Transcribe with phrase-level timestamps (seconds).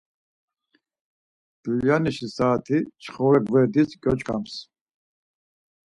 [1.61, 4.53] Dulyanişi, saat̆i çxoro gverdis gyoç̌ǩams.